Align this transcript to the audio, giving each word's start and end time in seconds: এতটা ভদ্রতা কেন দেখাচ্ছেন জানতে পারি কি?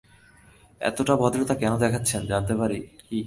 এতটা 0.81 1.13
ভদ্রতা 1.15 1.55
কেন 1.55 1.73
দেখাচ্ছেন 1.77 2.21
জানতে 2.25 2.53
পারি 2.55 2.77
কি? 3.01 3.19